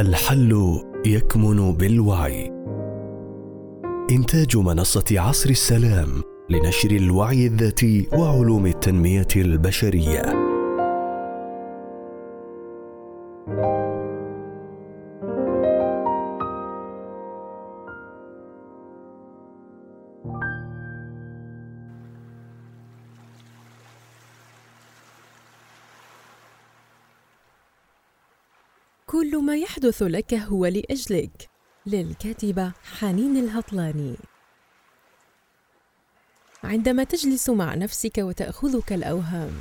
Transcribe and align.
الحل 0.00 0.80
يكمن 1.06 1.72
بالوعي. 1.72 2.52
إنتاج 4.10 4.56
منصة 4.56 5.04
عصر 5.10 5.50
السلام 5.50 6.08
لنشر 6.50 6.90
الوعي 6.90 7.46
الذاتي 7.46 8.08
وعلوم 8.12 8.66
التنمية 8.66 9.28
البشرية. 9.36 10.47
كل 29.10 29.44
ما 29.44 29.56
يحدث 29.56 30.02
لك 30.02 30.34
هو 30.34 30.66
لأجلك. 30.66 31.48
للكاتبة 31.86 32.72
حنين 32.98 33.36
الهطلاني. 33.36 34.16
عندما 36.64 37.04
تجلس 37.04 37.50
مع 37.50 37.74
نفسك 37.74 38.18
وتأخذك 38.18 38.92
الأوهام 38.92 39.52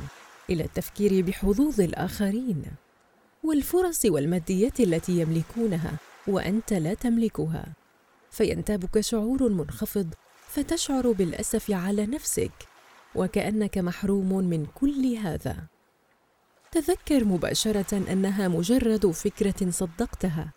إلى 0.50 0.64
التفكير 0.64 1.26
بحظوظ 1.26 1.82
الآخرين 1.82 2.64
والفرص 3.44 4.06
والماديات 4.06 4.80
التي 4.80 5.20
يملكونها 5.20 5.98
وأنت 6.28 6.74
لا 6.74 6.94
تملكها 6.94 7.66
فينتابك 8.32 9.00
شعور 9.00 9.50
منخفض 9.50 10.14
فتشعر 10.48 11.12
بالأسف 11.12 11.72
على 11.72 12.06
نفسك 12.06 12.68
وكأنك 13.16 13.78
محروم 13.78 14.44
من 14.44 14.66
كل 14.66 15.16
هذا. 15.16 15.77
تذكر 16.72 17.26
مباشرة 17.26 17.98
أنها 18.12 18.48
مجرد 18.48 19.12
فكرة 19.12 19.70
صدقتها 19.70 20.52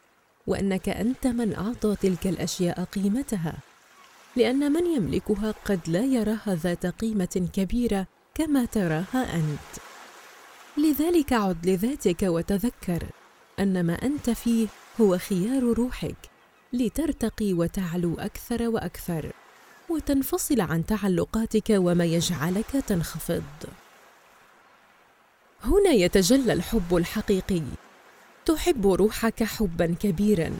وأنك 0.46 0.88
أنت 0.88 1.26
من 1.26 1.54
أعطى 1.54 1.96
تلك 2.02 2.26
الأشياء 2.26 2.84
قيمتها 2.84 3.54
لأن 4.36 4.72
من 4.72 4.86
يملكها 4.86 5.54
قد 5.64 5.80
لا 5.86 6.04
يراها 6.04 6.54
ذات 6.54 6.86
قيمة 6.86 7.48
كبيرة 7.52 8.06
كما 8.34 8.64
تراها 8.64 9.36
أنت. 9.36 9.82
لذلك 10.76 11.32
عد 11.32 11.66
لذاتك 11.66 12.22
وتذكر 12.22 13.04
أن 13.60 13.86
ما 13.86 13.94
أنت 13.94 14.30
فيه 14.30 14.68
هو 15.00 15.18
خيار 15.18 15.62
روحك 15.62 16.16
لترتقي 16.72 17.52
وتعلو 17.52 18.14
أكثر 18.18 18.68
وأكثر 18.68 19.32
وتنفصل 19.88 20.60
عن 20.60 20.86
تعلقاتك 20.86 21.70
وما 21.70 22.04
يجعلك 22.04 22.70
تنخفض. 22.86 23.42
هنا 25.64 25.90
يتجلى 25.90 26.52
الحب 26.52 26.96
الحقيقي. 26.96 27.62
تحب 28.46 28.86
روحك 28.86 29.42
حبا 29.42 29.94
كبيرا. 30.00 30.52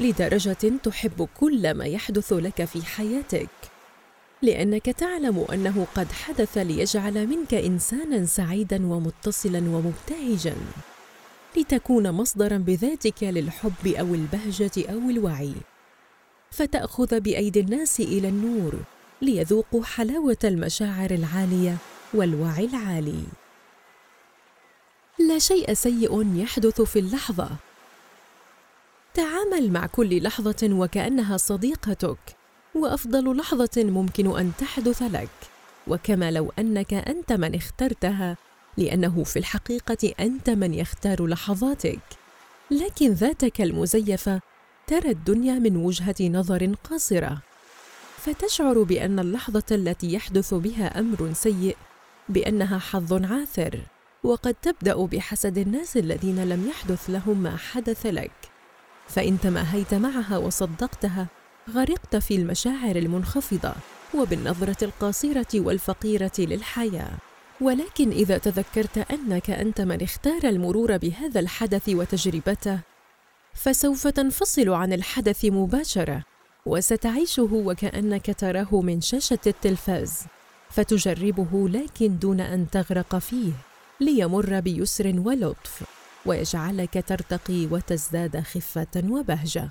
لدرجة 0.00 0.72
تحب 0.82 1.28
كل 1.40 1.74
ما 1.74 1.84
يحدث 1.84 2.32
لك 2.32 2.64
في 2.64 2.86
حياتك. 2.86 3.48
لأنك 4.42 4.86
تعلم 4.86 5.46
أنه 5.52 5.86
قد 5.94 6.12
حدث 6.12 6.58
ليجعل 6.58 7.26
منك 7.26 7.54
انسانا 7.54 8.26
سعيدا 8.26 8.86
ومتصلا 8.86 9.58
ومبتهجا. 9.58 10.56
لتكون 11.56 12.10
مصدرا 12.10 12.56
بذاتك 12.56 13.22
للحب 13.22 13.86
أو 13.86 14.14
البهجة 14.14 14.92
أو 14.92 15.10
الوعي. 15.10 15.54
فتأخذ 16.50 17.20
بأيدي 17.20 17.60
الناس 17.60 18.00
إلى 18.00 18.28
النور 18.28 18.74
ليذوقوا 19.22 19.84
حلاوة 19.84 20.38
المشاعر 20.44 21.10
العالية 21.10 21.76
والوعي 22.14 22.64
العالي. 22.64 23.22
شيء 25.38 25.74
سيء 25.74 26.36
يحدث 26.36 26.80
في 26.80 26.98
اللحظة. 26.98 27.50
تعامل 29.14 29.72
مع 29.72 29.86
كل 29.86 30.22
لحظة 30.22 30.68
وكأنها 30.72 31.36
صديقتك 31.36 32.18
وأفضل 32.74 33.36
لحظة 33.36 33.70
ممكن 33.76 34.38
أن 34.38 34.52
تحدث 34.58 35.02
لك. 35.02 35.28
وكما 35.86 36.30
لو 36.30 36.52
أنك 36.58 36.94
أنت 36.94 37.32
من 37.32 37.54
اخترتها 37.54 38.36
لأنه 38.78 39.24
في 39.24 39.38
الحقيقة 39.38 40.14
أنت 40.20 40.50
من 40.50 40.74
يختار 40.74 41.26
لحظاتك. 41.26 42.00
لكن 42.70 43.12
ذاتك 43.12 43.60
المزيفة 43.60 44.40
ترى 44.86 45.10
الدنيا 45.10 45.54
من 45.54 45.76
وجهة 45.76 46.14
نظر 46.20 46.74
قاصرة. 46.90 47.38
فتشعر 48.18 48.82
بأن 48.82 49.18
اللحظة 49.18 49.64
التي 49.70 50.12
يحدث 50.12 50.54
بها 50.54 51.00
أمر 51.00 51.32
سيء 51.32 51.76
بأنها 52.28 52.78
حظ 52.78 53.12
عاثر. 53.12 53.80
وقد 54.24 54.54
تبدأ 54.54 55.06
بحسد 55.06 55.58
الناس 55.58 55.96
الذين 55.96 56.44
لم 56.44 56.68
يحدث 56.68 57.10
لهم 57.10 57.42
ما 57.42 57.56
حدث 57.56 58.06
لك. 58.06 58.32
فإن 59.08 59.40
تماهيت 59.40 59.94
معها 59.94 60.38
وصدقتها 60.38 61.26
غرقت 61.70 62.16
في 62.16 62.36
المشاعر 62.36 62.96
المنخفضة 62.96 63.74
وبالنظرة 64.14 64.84
القاصرة 64.84 65.60
والفقيرة 65.60 66.32
للحياة. 66.38 67.10
ولكن 67.60 68.10
إذا 68.10 68.38
تذكرت 68.38 68.98
أنك 68.98 69.50
أنت 69.50 69.80
من 69.80 70.02
اختار 70.02 70.40
المرور 70.44 70.96
بهذا 70.96 71.40
الحدث 71.40 71.88
وتجربته 71.88 72.80
فسوف 73.54 74.06
تنفصل 74.08 74.68
عن 74.70 74.92
الحدث 74.92 75.44
مباشرة 75.44 76.24
وستعيشه 76.66 77.48
وكأنك 77.52 78.34
تراه 78.38 78.80
من 78.80 79.00
شاشة 79.00 79.38
التلفاز 79.46 80.22
فتجربه 80.70 81.68
لكن 81.68 82.18
دون 82.18 82.40
أن 82.40 82.70
تغرق 82.70 83.18
فيه. 83.18 83.52
ليمر 84.00 84.60
بيسر 84.60 85.14
ولطف 85.16 85.84
ويجعلك 86.26 87.04
ترتقي 87.06 87.66
وتزداد 87.66 88.40
خفة 88.40 89.02
وبهجة. 89.10 89.68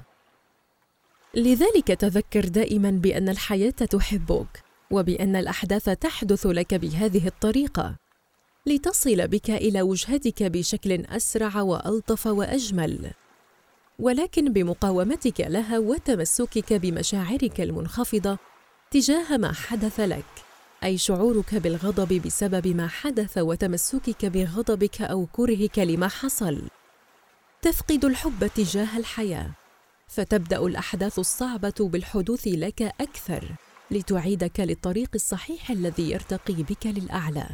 لذلك 1.36 1.88
تذكر 1.88 2.46
دائما 2.46 2.92
بأن 2.92 3.30
الحياة 3.30 3.70
تحبك 3.70 4.64
وبأن 4.92 5.36
الأحداث 5.36 5.90
تحدث 5.90 6.48
لك 6.48 6.74
بهذه 6.74 7.28
الطريقة. 7.28 7.96
لتصل 8.66 9.28
بك 9.28 9.50
إلى 9.50 9.81
وجهتك 9.81 10.44
بشكل 10.44 10.92
أسرع 11.06 11.62
وألطف 11.62 12.28
وأجمل. 12.28 13.12
ولكن 14.00 14.54
بمقاومتك 14.54 15.42
لها 15.42 15.80
وتمسكك 15.80 16.74
بمشاعرك 16.74 17.62
المنخفضة 17.62 18.38
تجاه 18.92 19.38
ما 19.38 19.54
حدث 19.54 20.00
لك. 20.00 20.50
أي 20.84 20.97
شعورك 20.97 21.56
بالغضب 21.56 22.22
بسبب 22.22 22.68
ما 22.68 22.88
حدث 22.88 23.38
وتمسكك 23.38 24.25
بغضبك 24.25 25.02
أو 25.02 25.25
كرهك 25.25 25.80
لما 25.80 26.08
حصل. 26.08 26.62
تفقد 27.62 28.06
الحب 28.06 28.47
تجاه 28.56 28.97
الحياة. 28.97 29.52
فتبدأ 30.08 30.59
الأحداث 30.59 31.19
الصعبة 31.19 31.74
بالحدوث 31.80 32.47
لك 32.47 32.81
أكثر 32.81 33.52
لتعيدك 33.92 34.59
للطريق 34.59 35.09
الصحيح 35.16 35.72
الذي 35.72 36.12
يرتقي 36.12 36.53
بك 36.53 36.86
للأعلى. 36.86 37.46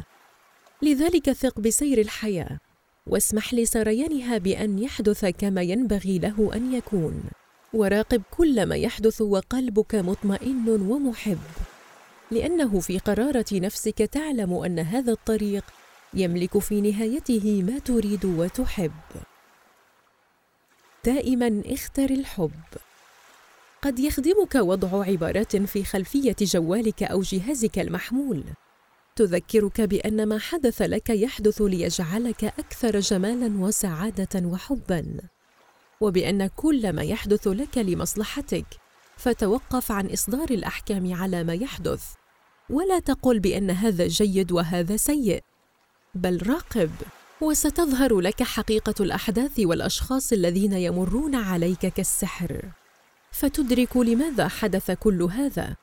لذلك 0.82 1.32
ثق 1.32 1.60
بسير 1.60 2.00
الحياة 2.00 2.58
واسمح 3.06 3.54
لسريانها 3.54 4.38
بأن 4.38 4.78
يحدث 4.78 5.24
كما 5.24 5.62
ينبغي 5.62 6.18
له 6.18 6.50
أن 6.54 6.74
يكون. 6.74 7.22
وراقب 7.74 8.22
كل 8.30 8.66
ما 8.66 8.76
يحدث 8.76 9.20
وقلبك 9.20 9.94
مطمئن 9.94 10.68
ومحب. 10.68 11.38
لأنه 12.30 12.80
في 12.80 12.98
قرارة 12.98 13.46
نفسك 13.52 13.98
تعلم 13.98 14.54
أن 14.54 14.78
هذا 14.78 15.12
الطريق 15.12 15.64
يملك 16.14 16.58
في 16.58 16.80
نهايته 16.80 17.62
ما 17.62 17.78
تريد 17.78 18.24
وتحب. 18.24 18.92
دائما 21.04 21.62
اختر 21.66 22.10
الحب. 22.10 22.50
قد 23.82 23.98
يخدمك 23.98 24.54
وضع 24.54 25.04
عبارات 25.04 25.56
في 25.56 25.84
خلفية 25.84 26.36
جوالك 26.40 27.02
أو 27.02 27.20
جهازك 27.20 27.78
المحمول. 27.78 28.44
تذكرك 29.16 29.80
بأن 29.80 30.26
ما 30.28 30.38
حدث 30.38 30.82
لك 30.82 31.10
يحدث 31.10 31.62
ليجعلك 31.62 32.44
أكثر 32.44 33.00
جمالا 33.00 33.64
وسعادة 33.64 34.46
وحبا. 34.46 35.16
وبأن 36.00 36.46
كل 36.46 36.92
ما 36.92 37.02
يحدث 37.02 37.48
لك 37.48 37.78
لمصلحتك 37.78 38.66
فتوقف 39.16 39.92
عن 39.92 40.06
إصدار 40.06 40.50
الأحكام 40.50 41.14
على 41.14 41.44
ما 41.44 41.54
يحدث. 41.54 42.17
ولا 42.70 42.98
تقل 42.98 43.40
بأن 43.40 43.70
هذا 43.70 44.06
جيد 44.06 44.52
وهذا 44.52 44.96
سيء 44.96 45.42
بل 46.14 46.46
راقب 46.46 46.90
وستظهر 47.40 48.20
لك 48.20 48.42
حقيقة 48.42 48.94
الأحداث 49.00 49.60
والأشخاص 49.60 50.32
الذين 50.32 50.72
يمرون 50.72 51.34
عليك 51.34 51.86
كالسحر. 51.86 52.62
فتدرك 53.32 53.96
لماذا 53.96 54.48
حدث 54.48 54.90
كل 54.90 55.22
هذا 55.22 55.76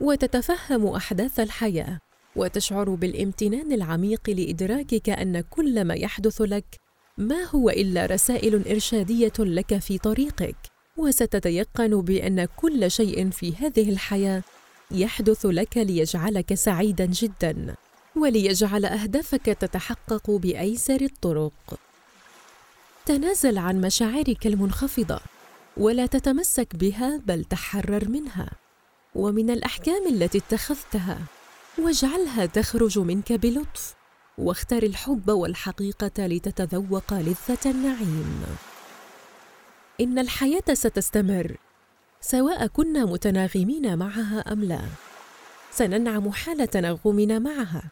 وتتفهم 0.00 0.86
أحداث 0.86 1.40
الحياة 1.40 1.98
وتشعر 2.36 2.90
بالامتنان 2.94 3.72
العميق 3.72 4.30
لإدراكك 4.30 5.08
أن 5.08 5.40
كل 5.40 5.84
ما 5.84 5.94
يحدث 5.94 6.40
لك 6.42 6.80
ما 7.18 7.42
هو 7.44 7.70
إلا 7.70 8.06
رسائل 8.06 8.68
إرشادية 8.68 9.32
لك 9.38 9.78
في 9.78 9.98
طريقك. 9.98 10.56
وستتيقن 10.96 12.00
بأن 12.00 12.44
كل 12.44 12.90
شيء 12.90 13.30
في 13.30 13.56
هذه 13.56 13.90
الحياة 13.90 14.42
يحدث 14.90 15.46
لك 15.46 15.76
ليجعلك 15.76 16.54
سعيدا 16.54 17.06
جدا 17.06 17.74
وليجعل 18.16 18.84
أهدافك 18.84 19.46
تتحقق 19.46 20.30
بأيسر 20.30 21.00
الطرق. 21.00 21.78
تنازل 23.06 23.58
عن 23.58 23.80
مشاعرك 23.80 24.46
المنخفضة 24.46 25.20
ولا 25.76 26.06
تتمسك 26.06 26.76
بها 26.76 27.20
بل 27.26 27.44
تحرر 27.44 28.08
منها. 28.08 28.50
ومن 29.14 29.50
الأحكام 29.50 30.06
التي 30.06 30.38
اتخذتها 30.38 31.18
واجعلها 31.78 32.46
تخرج 32.46 32.98
منك 32.98 33.32
بلطف 33.32 33.94
واختر 34.38 34.82
الحب 34.82 35.30
والحقيقة 35.30 36.26
لتتذوق 36.26 37.14
لذة 37.14 37.58
النعيم. 37.66 38.42
إن 40.00 40.18
الحياة 40.18 40.74
ستستمر. 40.74 41.56
سواء 42.22 42.66
كنا 42.66 43.04
متناغمين 43.04 43.98
معها 43.98 44.40
أم 44.52 44.64
لا. 44.64 44.80
سننعم 45.70 46.30
حال 46.30 46.70
تنغمنا 46.70 47.38
معها 47.38 47.82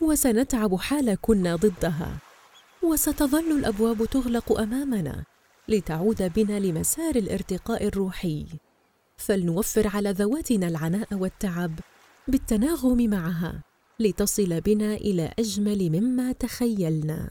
وسنتعب 0.00 0.76
حال 0.76 1.18
كنا 1.22 1.56
ضدها 1.56 2.16
وستظل 2.82 3.58
الأبواب 3.58 4.04
تغلق 4.04 4.60
أمامنا 4.60 5.24
لتعود 5.68 6.32
بنا 6.36 6.58
لمسار 6.58 7.16
الارتقاء 7.16 7.86
الروحي. 7.86 8.46
فلنوفر 9.16 9.88
على 9.88 10.10
ذواتنا 10.10 10.68
العناء 10.68 11.14
والتعب 11.14 11.72
بالتناغم 12.28 13.10
معها 13.10 13.62
لتصل 14.00 14.60
بنا 14.60 14.94
إلى 14.94 15.32
أجمل 15.38 16.00
مما 16.00 16.32
تخيلنا. 16.32 17.30